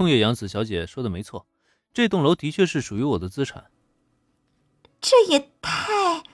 [0.00, 1.46] 冲野洋子小姐说的没错，
[1.92, 3.70] 这栋楼的确是属于我的资产。
[4.98, 6.24] 这也太……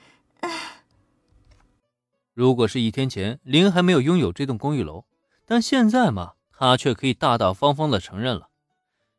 [2.32, 5.04] 如果是一天前，林还没有拥有这栋公寓楼，
[5.44, 8.50] 但现在嘛，他却可以大大方方的承认了。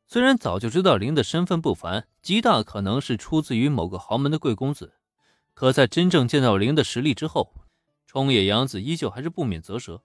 [0.07, 4.93] 虽然早就知道林的身份不凡，极大可能是出自于某个豪门的贵公子，
[5.53, 7.53] 可在真正见到林的实力之后，
[8.05, 10.03] 冲野洋子依旧还是不免啧舌。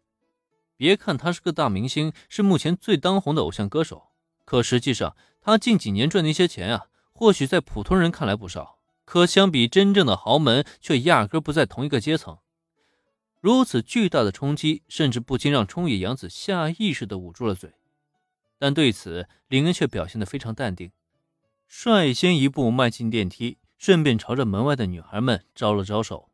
[0.77, 4.09] 别看他是个大明星，是目前最当红的偶像歌手，
[4.53, 12.37] 可实际上他近几年赚那些钱啊，或许在普通人看来不少，可相比真正的豪门，却压根不在同一个阶层。
[13.41, 17.73] 如此巨大的冲击，甚至不禁让冲野洋子下意识地捂住了嘴。
[18.59, 20.93] 但对此，林恩却表现得非常淡定，
[21.67, 26.29] 率先一步迈进电梯，顺便朝着门外的女孩们招了招手。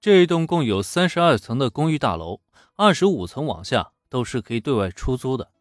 [0.00, 2.40] 这一栋共有三十二层的公寓大楼，
[2.74, 5.52] 二十五层往下都是可以对外出租的，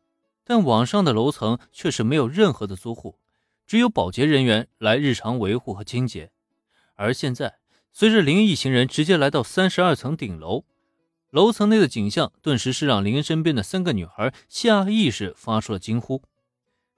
[0.50, 3.20] 但网上的楼层却是没有任何的租户，
[3.66, 6.32] 只有保洁人员来日常维护和清洁。
[6.96, 7.58] 而现在，
[7.92, 10.64] 随着林一行人直接来到三十二层顶楼。
[11.32, 16.24] 楼层内的景象顿时是让林身边的三个女孩下意识发出了惊呼：“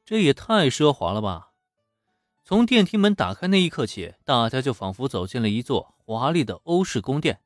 [0.06, 1.48] 这也太奢华了吧！”
[2.46, 7.40] 从电梯门打开那一刻起，大家就仿佛走进了一座华丽的欧式宫殿。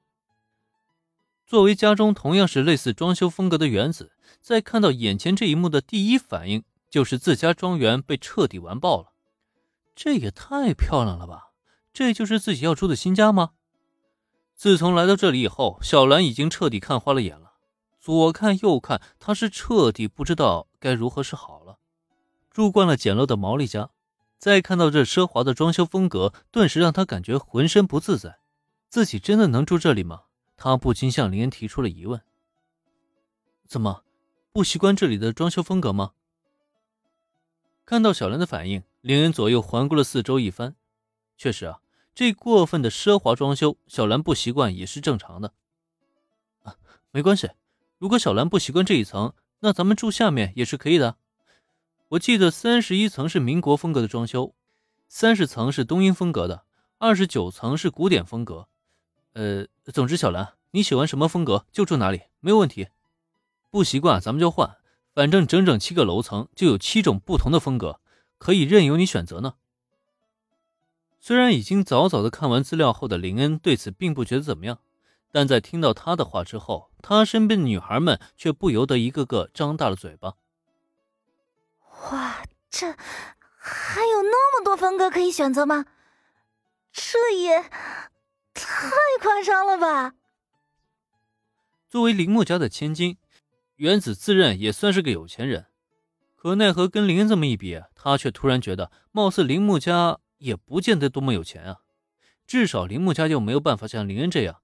[1.54, 9.12] 作为家中同样是类似装修风格的原子，在看到眼前这一幕的第一反应就是自家庄园被彻底完爆了。
[9.96, 11.52] 这也太漂亮了吧！
[11.94, 13.52] 这就是自己要住的新家吗？
[14.56, 17.52] 自从来到这里以后，小兰已经彻底看花了眼了，
[18.02, 21.78] 左看右看，她是彻底不知道该如何是好了。
[22.50, 23.92] 住惯了简陋的毛利家，
[24.40, 28.40] 再看到这奢华的装修风格，顿时让她感觉浑身不自在。
[28.90, 30.22] 自己真的能住这里吗？
[30.66, 32.22] 他不禁向林恩提出了疑问。
[33.68, 34.06] 怎么，
[34.54, 36.14] 不习惯这里的装修风格吗？
[37.84, 40.76] 看到小兰的反应，林恩左右环顾了四周一番，
[41.38, 41.82] 确实啊。
[42.16, 45.54] 这过分的奢华装修，小兰不习惯也是正常的。
[46.62, 46.78] 啊，
[47.12, 47.50] 没关系，
[47.98, 51.18] 如果小兰不习惯这一层，那咱们住下面也是可以的。
[52.12, 54.56] 我记得三十一层是民国风格的装修，
[55.10, 56.64] 三十层是东英风格的，
[57.00, 58.70] 二十九层是古典风格。
[59.34, 62.90] 呃，总之，小兰你喜欢什么风格就住哪里，没有问题。
[63.70, 64.78] 不习惯咱们就换，
[65.14, 68.00] 反正整整七个楼层就有七种不同的风格，
[68.38, 69.56] 可以任由你选择呢。
[71.20, 74.80] 虽然已经早早的看完资料后的林恩对此并不觉得怎么样，
[75.32, 80.36] 但在听到他的话之后，他身边的女孩们却不由得一个个张大了嘴巴。
[82.12, 82.96] 哇，这
[83.58, 85.86] 还有那么多风格可以选择吗？
[86.92, 87.72] 这也
[88.82, 88.90] 太
[89.22, 90.16] 夸张了吧！
[91.90, 93.18] 作为铃木家的千金，
[93.76, 95.68] 原子自认也算是个有钱人，
[96.36, 100.20] 可奈何跟林恩这么一比，他却突然觉得，貌似铃木家。
[100.40, 101.78] 也不见得多么有钱啊，
[102.46, 104.60] 至少铃木家就没有办法像林恩这样，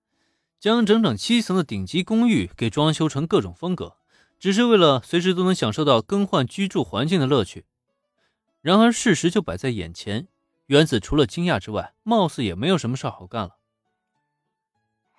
[0.60, 3.96] 将整整七层的顶级公寓给装修成各种风格，
[4.38, 7.66] 只是为了随时都能享受到更换居住环境的乐趣。
[8.60, 10.28] 然而事实就摆在眼前，
[10.66, 13.59] 原子除了惊讶之外，貌似也没有什么事好干了。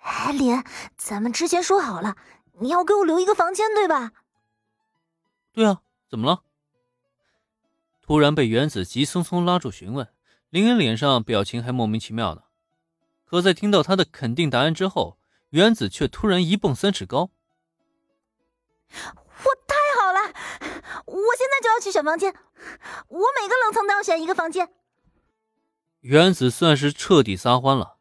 [0.01, 0.63] 哎，林，
[0.97, 2.15] 咱们之前说好了，
[2.59, 4.11] 你要给我留一个房间，对吧？
[5.53, 6.43] 对啊，怎么了？
[8.01, 10.07] 突然被原子急匆匆拉住询问。
[10.49, 12.43] 林恩脸上表情还莫名其妙呢，
[13.23, 15.17] 可在听到他的肯定答案之后，
[15.51, 17.29] 原子却突然一蹦三尺高。
[18.89, 20.33] 我太好了，
[21.05, 22.33] 我现在就要去选房间，
[23.07, 24.73] 我每个楼层都要选一个房间。
[26.01, 28.00] 原子算是彻底撒欢了。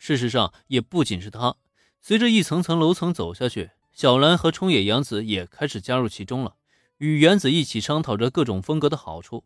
[0.00, 1.56] 事实上，也不仅是他，
[2.00, 6.56] 随着一层层楼层走下去，小兰和冲野洋子也开始加入其中了，
[6.96, 9.44] 与原子一起商讨着各种风格的好处。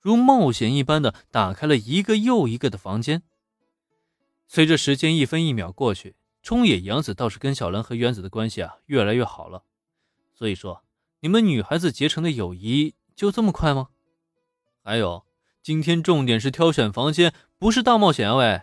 [0.00, 3.22] 如冒险一般的打开了一个又一个的房间。
[4.48, 9.64] 随着时间一分一秒过去，冲野洋子倒是跟小兰和原子的关系啊越来越好了。
[10.34, 10.82] 所以说，
[11.20, 13.88] 你们女孩子结成的友谊就这么快吗？
[14.82, 15.26] 还有，
[15.62, 18.36] 今天重点是挑选房间，不是大冒险啊！
[18.36, 18.62] 喂。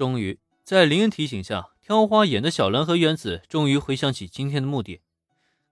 [0.00, 5.02] 终于，在林恩提醒下，挑花眼的小兰和原子终于回想起今天的目的。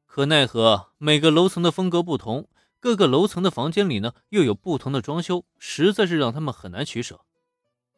[0.04, 2.46] 可奈何，每个楼层的风格不同。
[2.78, 7.22] 各个楼层的房间里呢，又有不同的装修，实在是让他们很难取舍。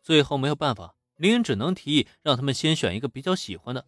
[0.04, 3.86] 最后没有办法，林恩只能提议让他们先选一个比较喜欢的，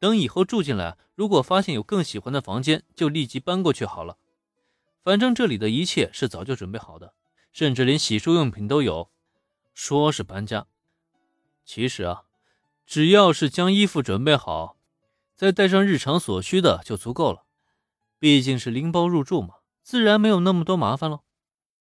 [0.00, 4.18] 等以后住进来，如果发现有更喜欢的房间，就立即搬过去好了。
[5.04, 7.14] 反正这里的一切是早就准备好的，
[7.52, 9.12] 甚至连洗漱用品都有。
[9.72, 10.66] 说是搬家，
[11.64, 12.22] 其实啊，
[12.86, 14.76] 只要是将衣服准备好，
[15.34, 17.44] 再带上日常所需的就足够了。
[18.18, 19.56] 毕竟是拎包入住嘛。
[19.82, 21.20] 自然没有那么多麻烦了。